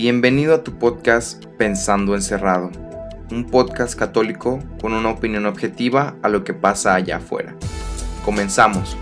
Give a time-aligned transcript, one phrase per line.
[0.00, 2.70] Bienvenido a tu podcast Pensando Encerrado,
[3.32, 7.56] un podcast católico con una opinión objetiva a lo que pasa allá afuera.
[8.24, 8.96] Comenzamos.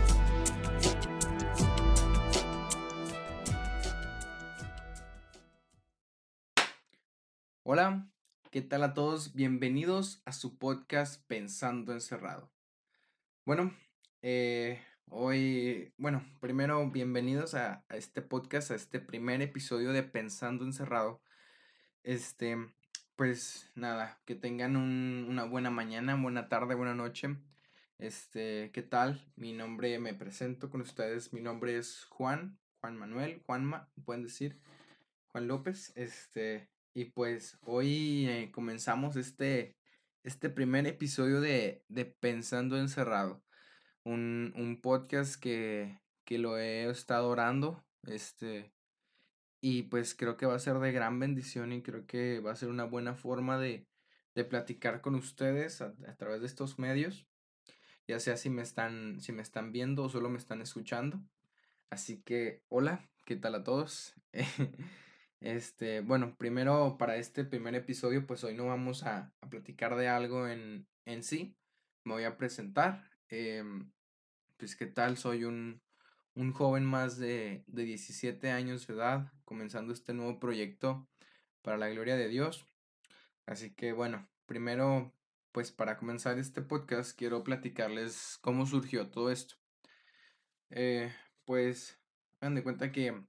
[7.62, 8.08] Hola,
[8.50, 9.34] ¿qué tal a todos?
[9.34, 12.50] Bienvenidos a su podcast Pensando Encerrado.
[13.44, 13.70] Bueno,
[14.22, 21.22] eh, Hoy, bueno, primero bienvenidos a, este podcast, a este primer episodio de Pensando Encerrado.
[22.02, 22.56] Este,
[23.14, 27.36] pues nada, que tengan una buena mañana, buena tarde, buena noche.
[27.98, 29.24] Este, ¿qué tal?
[29.36, 31.32] Mi nombre, me presento con ustedes.
[31.32, 34.60] Mi nombre es Juan, Juan Manuel, Juanma, pueden decir,
[35.28, 35.92] Juan López.
[35.94, 39.76] Este, y pues hoy eh, comenzamos este,
[40.24, 43.45] este primer episodio de, de Pensando Encerrado
[44.06, 48.72] un, un podcast que, que, lo he estado orando, este,
[49.60, 52.56] y pues creo que va a ser de gran bendición y creo que va a
[52.56, 53.88] ser una buena forma de,
[54.36, 57.26] de platicar con ustedes a, través de estos medios,
[58.06, 61.20] ya sea si me están, si me están viendo o solo me están escuchando.
[61.90, 64.14] Así que, hola, ¿qué tal a todos?
[65.40, 70.06] este, bueno, primero para este primer episodio, pues hoy no vamos a, a platicar de
[70.06, 71.56] algo en, en sí.
[72.04, 73.10] Me voy a presentar.
[73.30, 73.64] Eh,
[74.56, 75.82] pues qué tal, soy un,
[76.34, 81.08] un joven más de, de 17 años de edad, comenzando este nuevo proyecto
[81.62, 82.66] para la gloria de Dios.
[83.46, 85.12] Así que bueno, primero,
[85.52, 89.56] pues para comenzar este podcast quiero platicarles cómo surgió todo esto.
[90.70, 91.12] Eh,
[91.44, 91.98] pues,
[92.40, 93.22] hagan de cuenta que,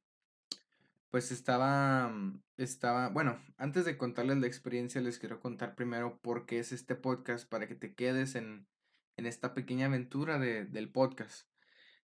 [1.09, 2.11] pues estaba,
[2.57, 6.95] estaba, bueno, antes de contarles la experiencia, les quiero contar primero por qué es este
[6.95, 8.67] podcast, para que te quedes en,
[9.17, 11.47] en esta pequeña aventura de, del podcast.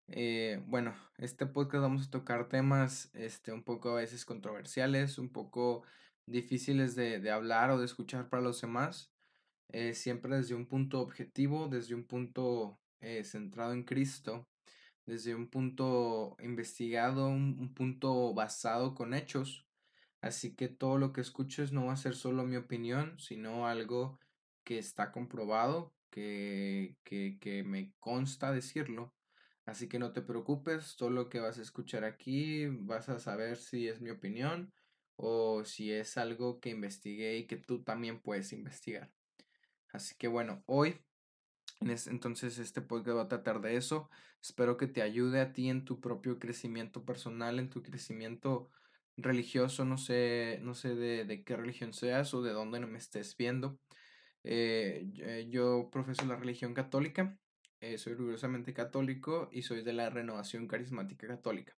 [0.09, 5.29] Eh, bueno, este podcast vamos a tocar temas este, un poco a veces controversiales, un
[5.31, 5.85] poco
[6.27, 9.13] difíciles de, de hablar o de escuchar para los demás,
[9.69, 14.49] eh, siempre desde un punto objetivo, desde un punto eh, centrado en Cristo,
[15.07, 19.67] desde un punto investigado, un, un, punto basado con hechos.
[20.21, 24.19] Así que todo lo que escuches no va a ser solo mi opinión, sino algo
[24.65, 29.13] que está comprobado, que, que, que me consta decirlo.
[29.65, 33.57] Así que no te preocupes, todo lo que vas a escuchar aquí vas a saber
[33.57, 34.73] si es mi opinión
[35.17, 39.11] o si es algo que investigué y que tú también puedes investigar.
[39.93, 41.01] Así que bueno, hoy,
[41.81, 44.11] entonces este podcast va a tratar de eso.
[44.43, 48.71] Espero que te ayude a ti en tu propio crecimiento personal, en tu crecimiento
[49.17, 53.37] religioso, no sé, no sé de, de qué religión seas o de dónde me estés
[53.37, 53.79] viendo.
[54.45, 57.39] Eh, eh, yo profeso la religión católica,
[57.81, 61.77] eh, soy orgullosamente católico y soy de la renovación carismática católica.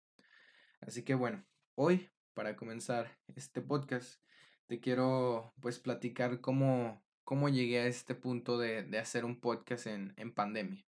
[0.81, 1.45] Así que bueno,
[1.75, 4.21] hoy para comenzar este podcast
[4.67, 9.87] te quiero pues platicar cómo, cómo llegué a este punto de, de hacer un podcast
[9.87, 10.85] en, en pandemia.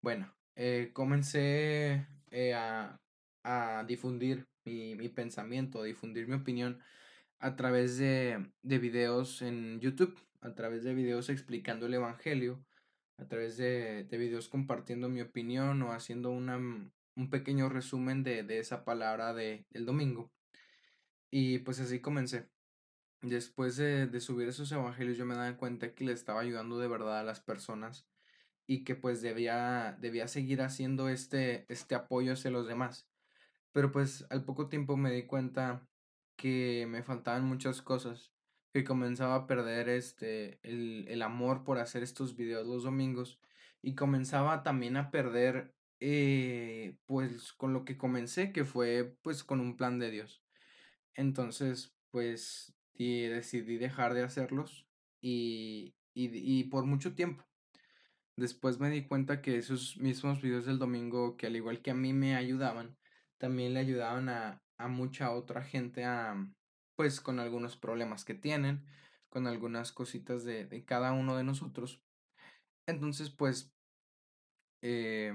[0.00, 0.34] Bueno,
[0.92, 2.06] comencé
[2.54, 2.98] a,
[3.42, 6.80] a, difundir mi, mi, pensamiento, a difundir mi opinión
[7.38, 12.64] a través de, de videos en YouTube a través de videos explicando el Evangelio,
[13.16, 18.22] a través de, de videos compartiendo mi opinión o haciendo una, mm, un pequeño resumen
[18.22, 20.30] de, de esa palabra de, del domingo.
[21.30, 22.48] Y pues así comencé.
[23.22, 26.88] Después de, de, subir esos evangelios yo me daba cuenta que le estaba ayudando de
[26.88, 28.06] verdad a las personas
[28.66, 33.08] y que pues debía, debía seguir haciendo este, este apoyo hacia los demás.
[33.72, 35.88] Pero pues al poco tiempo me di cuenta
[36.36, 38.33] que me faltaban muchas cosas
[38.74, 43.38] que comenzaba a perder este, el, el, amor por hacer estos videos los domingos
[43.82, 49.60] y comenzaba también a perder eh, pues con lo que comencé que fue pues con
[49.60, 50.42] un plan de Dios.
[51.14, 54.88] Entonces pues decidí dejar de hacerlos
[55.20, 57.44] y, y, y por mucho tiempo.
[58.34, 61.94] Después me di cuenta que esos mismos videos del domingo que al igual que a
[61.94, 62.96] mí me ayudaban
[63.38, 66.34] también le ayudaban a, a mucha otra gente a,
[66.96, 68.84] pues con algunos problemas que tienen,
[69.28, 72.02] con algunas cositas de, de cada uno de nosotros.
[72.86, 73.72] Entonces, pues,
[74.82, 75.32] eh,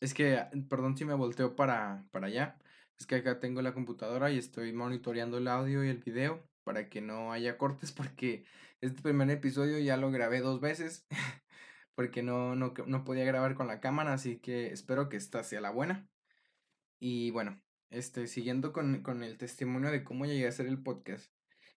[0.00, 2.58] es que, perdón si me volteo para, para allá,
[2.98, 6.88] es que acá tengo la computadora y estoy monitoreando el audio y el video para
[6.88, 8.44] que no haya cortes porque
[8.80, 11.06] este primer episodio ya lo grabé dos veces
[11.94, 15.60] porque no, no, no podía grabar con la cámara, así que espero que esta sea
[15.60, 16.08] la buena.
[17.00, 17.60] Y bueno,
[17.92, 21.30] este, siguiendo con, con, el testimonio de cómo llegué a hacer el podcast,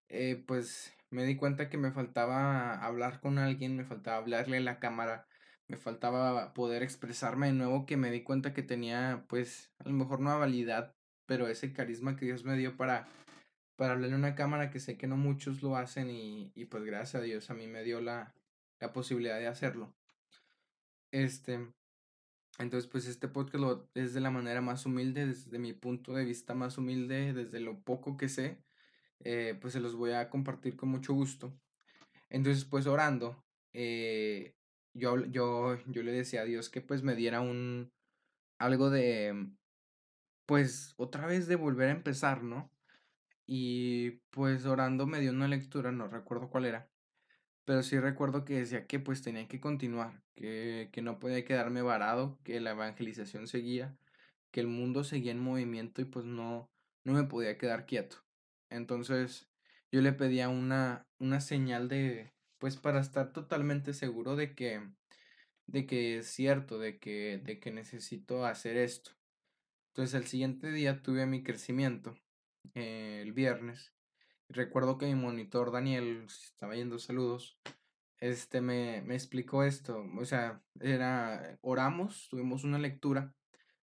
[0.10, 4.62] eh, pues me di cuenta que me faltaba hablar con alguien, me faltaba hablarle a
[4.62, 5.28] la cámara,
[5.68, 9.96] me faltaba poder expresarme de nuevo, que me di cuenta que tenía, pues, a lo
[9.96, 10.96] mejor no habilidad,
[11.26, 13.08] pero ese carisma que Dios me dio para,
[13.76, 16.84] para hablarle a una cámara que sé que no muchos lo hacen y, y pues
[16.84, 18.34] gracias a Dios a mí me dio la,
[18.80, 19.94] la posibilidad de hacerlo.
[21.12, 21.60] Este,
[22.60, 26.26] entonces pues este podcast lo, es de la manera más humilde, desde mi punto de
[26.26, 28.64] vista más humilde, desde lo poco que sé,
[29.20, 31.54] eh, pues se los voy a compartir con mucho gusto.
[32.30, 33.44] Entonces pues orando,
[33.74, 34.56] eh,
[34.94, 37.92] yo, yo, yo le decía a Dios que pues me diera un,
[38.58, 39.50] algo de,
[40.46, 42.72] pues otra vez de volver a empezar, ¿no?
[43.46, 46.90] Y pues orando me dio una lectura, no recuerdo cuál era,
[47.66, 51.82] pero sí recuerdo que decía que pues tenía que continuar, que, que no podía quedarme
[51.82, 53.98] varado, que la evangelización seguía,
[54.52, 56.70] que el mundo seguía en movimiento y pues no,
[57.04, 58.18] no me podía quedar quieto.
[58.70, 59.50] Entonces
[59.92, 64.82] yo le pedía una, una señal de, pues para estar totalmente seguro de que,
[65.68, 69.12] de que es cierto, de que, de que necesito hacer esto.
[69.90, 72.18] Entonces el siguiente día tuve mi crecimiento
[72.74, 73.95] eh, el viernes.
[74.50, 77.58] Recuerdo que mi monitor Daniel, estaba yendo saludos,
[78.20, 80.06] este me, me explicó esto.
[80.18, 83.34] O sea, era, oramos, tuvimos una lectura,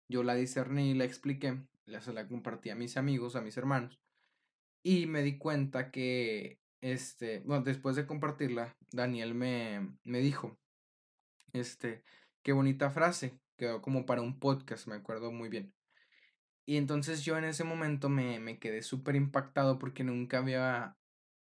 [0.07, 3.57] yo la discerní y la expliqué, la, se la compartí a mis amigos, a mis
[3.57, 3.99] hermanos.
[4.83, 10.57] Y me di cuenta que, este, bueno, después de compartirla, Daniel me, me dijo,
[11.53, 12.03] este,
[12.43, 15.73] qué bonita frase, quedó como para un podcast, me acuerdo muy bien.
[16.65, 20.97] Y entonces yo en ese momento me, me quedé súper impactado porque nunca había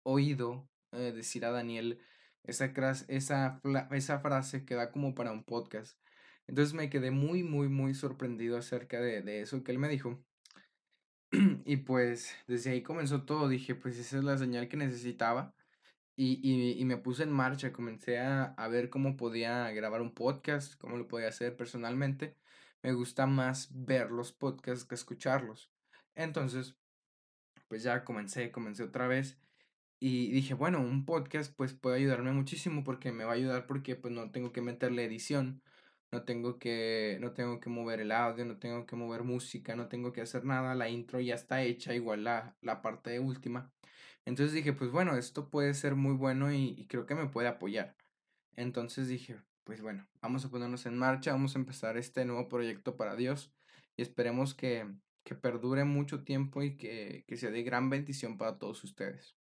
[0.05, 2.01] oído eh, decir a Daniel
[2.45, 2.73] esa,
[3.09, 3.61] esa,
[3.91, 5.99] esa frase que da como para un podcast.
[6.47, 10.19] Entonces me quedé muy, muy, muy sorprendido acerca de, de eso que él me dijo.
[11.65, 13.49] y pues desde ahí comenzó todo.
[13.49, 15.55] Dije, pues esa es la señal que necesitaba.
[16.17, 17.73] Y, y, y me puse en marcha.
[17.73, 22.37] Comencé a, a ver cómo podía grabar un podcast, cómo lo podía hacer personalmente
[22.83, 25.71] me gusta más ver los podcasts que escucharlos.
[26.15, 26.77] Entonces,
[27.69, 29.39] pues ya comencé, comencé otra vez
[30.01, 33.97] y dije, bueno, un podcast pues puede ayudarme muchísimo porque me va a ayudar porque
[33.97, 35.63] pues no tengo que meterle edición,
[36.13, 39.89] no tengo que no tengo que mover el audio, no tengo que mover música, no
[39.89, 43.73] tengo que hacer nada, la intro ya está hecha, igual la, la parte última.
[44.25, 47.97] Entonces dije, pues bueno, esto puede ser muy bueno y creo que me puede apoyar.
[48.57, 52.97] Entonces dije, pues bueno, vamos a ponernos en marcha, vamos a empezar este nuevo proyecto
[52.97, 53.53] para Dios
[53.99, 54.91] y esperemos que,
[55.25, 59.37] que perdure mucho tiempo y que, que sea de gran bendición para todos ustedes.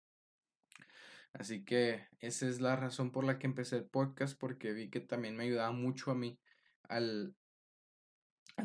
[1.33, 5.01] Así que esa es la razón por la que empecé el podcast, porque vi que
[5.01, 6.39] también me ayudaba mucho a mí
[6.91, 7.35] al,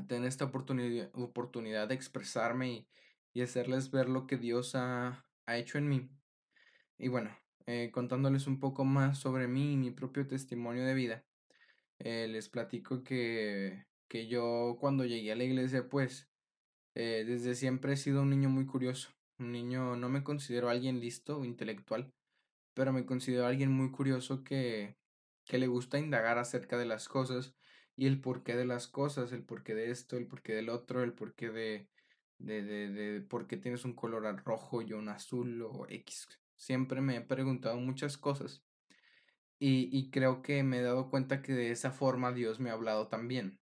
[0.10, 2.90] tener esta oportunidad, oportunidad de expresarme y,
[3.32, 6.10] y, hacerles ver lo que Dios ha, ha hecho en mí.
[6.98, 7.34] Y bueno,
[7.68, 11.24] eh, contándoles un poco más sobre mí y mi propio testimonio de vida.
[12.00, 16.30] Eh, les platico que, que yo cuando llegué a la iglesia, pues,
[16.96, 19.10] eh, desde siempre he sido un niño muy curioso.
[19.40, 22.14] Un niño, no me considero alguien listo o intelectual,
[22.74, 24.98] pero me considero alguien muy curioso que,
[25.46, 27.56] que le gusta indagar acerca de las cosas
[27.96, 31.14] y el porqué de las cosas, el porqué de esto, el porqué del otro, el
[31.14, 31.90] porqué de,
[32.38, 36.28] de, de, de por qué tienes un color rojo y un azul o X.
[36.56, 38.64] Siempre me he preguntado muchas cosas
[39.66, 42.74] y, y creo que me he dado cuenta que de esa forma Dios me ha
[42.74, 43.62] hablado también.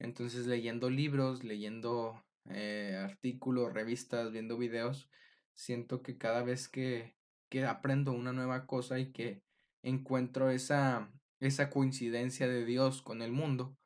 [0.00, 5.08] Entonces leyendo libros, leyendo eh, artículos, revistas, viendo videos,
[5.54, 7.14] siento que cada vez que,
[7.48, 9.44] que aprendo una nueva cosa y que
[9.82, 13.76] encuentro esa, esa coincidencia de Dios con el mundo,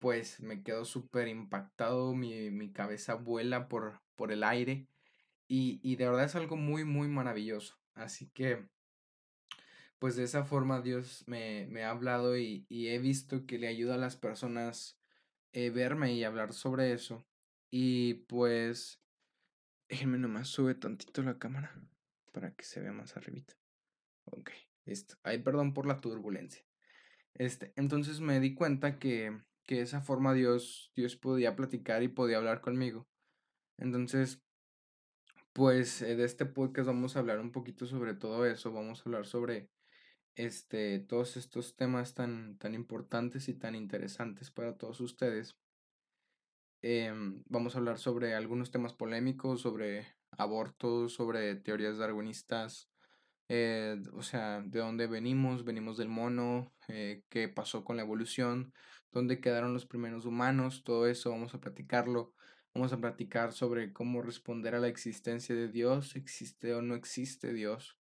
[0.00, 4.88] pues me quedo súper impactado, mi, mi, cabeza vuela por, por el aire
[5.46, 7.78] y, y de verdad es algo muy, muy maravilloso.
[7.94, 8.66] Así que
[10.00, 13.94] pues de esa forma Dios me, me ha hablado y, he visto que le ayuda
[13.94, 14.98] a las personas
[15.52, 17.26] eh, verme y hablar sobre eso.
[17.70, 18.98] Y pues,
[19.90, 21.78] déjenme nomás sube tantito la cámara
[22.32, 23.54] para que se vea más arribita.
[24.24, 24.50] Ok,
[24.86, 25.16] listo.
[25.22, 26.64] Ay, perdón por la turbulencia.
[27.34, 32.08] Este, entonces me di cuenta que, que de esa forma Dios, Dios podía platicar y
[32.08, 33.06] podía hablar conmigo.
[33.76, 34.42] Entonces,
[35.52, 38.72] pues eh, de este podcast vamos a hablar un poquito sobre todo eso.
[38.72, 39.68] Vamos a hablar sobre
[40.34, 45.56] este, todos estos temas tan, tan importantes y tan interesantes para todos ustedes.
[46.82, 52.90] Em, vamos a hablar sobre algunos temas polémicos, sobre abortos, sobre teorías darwinistas,
[53.48, 58.72] eh, o sea, de dónde venimos, venimos del mono, eh, qué pasó con la evolución,
[59.10, 62.32] dónde quedaron los primeros humanos, todo eso vamos a platicarlo.
[62.72, 67.52] Vamos a platicar sobre cómo responder a la existencia de Dios, existe o no existe
[67.52, 67.99] Dios.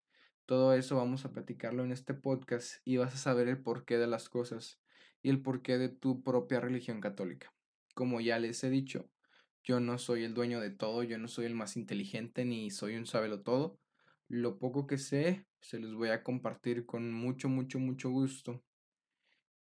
[0.47, 4.07] Todo eso vamos a platicarlo en este podcast y vas a saber el porqué de
[4.07, 4.81] las cosas
[5.23, 7.53] y el porqué de tu propia religión católica.
[7.95, 9.09] Como ya les he dicho,
[9.65, 12.97] Yo no soy el dueño de todo, yo no soy el más inteligente ni soy
[12.97, 13.79] un sábelo todo.
[14.29, 18.63] Lo poco que sé se los voy a compartir con mucho, mucho, mucho gusto.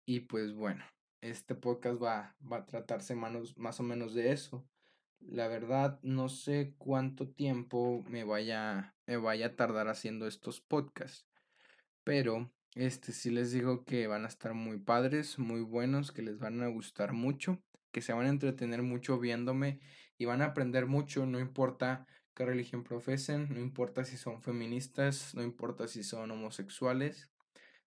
[0.05, 0.83] Y pues bueno,
[1.21, 4.67] este podcast va, va a tratarse más o menos de eso.
[5.19, 11.27] La verdad, no sé cuánto tiempo me vaya, me vaya a tardar haciendo estos podcasts.
[12.03, 16.39] Pero este sí les digo que van a estar muy padres, muy buenos, que les
[16.39, 19.79] van a gustar mucho, que se van a entretener mucho viéndome
[20.17, 25.33] y van a aprender mucho, no importa qué religión profesen, no importa si son feministas,
[25.33, 27.31] no importa si son homosexuales,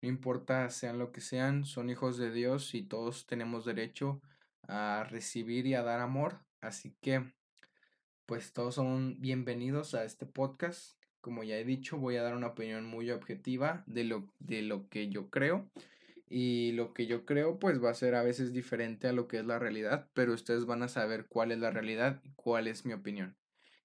[0.01, 4.21] no importa sean lo que sean, son hijos de Dios y todos tenemos derecho
[4.67, 6.39] a recibir y a dar amor.
[6.61, 7.33] Así que,
[8.25, 12.47] pues todos son bienvenidos a este podcast como ya he dicho, voy a dar una
[12.47, 15.69] opinión muy objetiva de lo, de lo que yo creo.
[16.27, 19.37] Y lo que yo creo, pues va a ser a veces diferente a lo que
[19.39, 22.85] es la realidad, pero ustedes van a saber cuál es la realidad y cuál es
[22.85, 23.37] mi opinión.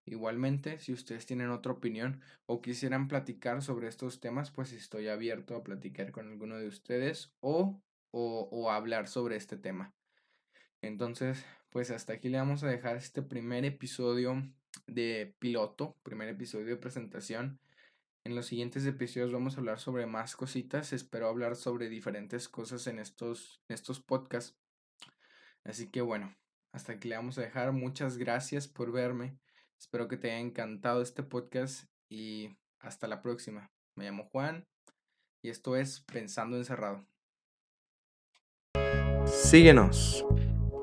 [0.04, 5.54] Igualmente, si ustedes tienen otra opinión o quisieran platicar sobre estos temas, pues estoy abierto
[5.54, 7.80] a platicar con alguno de ustedes o,
[8.10, 9.94] o, o hablar sobre este tema.
[10.82, 14.42] Entonces, pues hasta aquí le vamos a dejar este primer episodio
[14.86, 17.60] de piloto, primer episodio de presentación.
[18.24, 20.92] En los siguientes episodios vamos a hablar sobre más cositas.
[20.92, 24.56] Espero hablar sobre diferentes cosas en estos, en estos podcasts.
[25.64, 26.36] Así que bueno,
[26.72, 27.72] hasta aquí le vamos a dejar.
[27.72, 29.38] Muchas gracias por verme.
[29.78, 33.70] Espero que te haya encantado este podcast y hasta la próxima.
[33.94, 34.66] Me llamo Juan
[35.42, 37.06] y esto es Pensando Encerrado.
[39.26, 40.24] Síguenos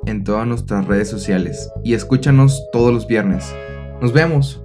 [0.06, 3.54] en todas nuestras redes sociales y escúchanos todos los viernes.
[4.02, 4.65] Nos vemos.